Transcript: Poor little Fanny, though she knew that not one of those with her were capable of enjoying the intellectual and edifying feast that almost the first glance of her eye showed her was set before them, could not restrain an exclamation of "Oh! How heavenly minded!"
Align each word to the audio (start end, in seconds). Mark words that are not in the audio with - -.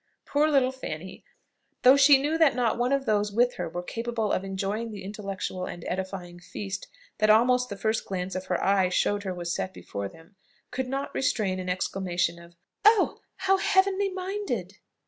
Poor 0.25 0.49
little 0.49 0.71
Fanny, 0.71 1.23
though 1.83 1.95
she 1.95 2.19
knew 2.19 2.35
that 2.35 2.55
not 2.55 2.75
one 2.79 2.91
of 2.91 3.05
those 3.05 3.31
with 3.31 3.53
her 3.57 3.69
were 3.69 3.83
capable 3.83 4.31
of 4.31 4.43
enjoying 4.43 4.89
the 4.89 5.03
intellectual 5.03 5.67
and 5.67 5.85
edifying 5.85 6.39
feast 6.39 6.87
that 7.19 7.29
almost 7.29 7.69
the 7.69 7.77
first 7.77 8.05
glance 8.07 8.33
of 8.33 8.47
her 8.47 8.59
eye 8.63 8.89
showed 8.89 9.21
her 9.21 9.33
was 9.35 9.53
set 9.53 9.75
before 9.75 10.09
them, 10.09 10.37
could 10.71 10.87
not 10.87 11.13
restrain 11.13 11.59
an 11.59 11.69
exclamation 11.69 12.39
of 12.39 12.55
"Oh! 12.83 13.19
How 13.35 13.57
heavenly 13.57 14.09
minded!" 14.09 14.79